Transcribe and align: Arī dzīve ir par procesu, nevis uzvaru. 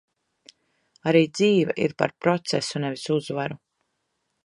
Arī 1.11 1.21
dzīve 1.35 1.77
ir 1.89 1.95
par 2.01 2.17
procesu, 2.27 2.85
nevis 2.87 3.07
uzvaru. 3.19 3.63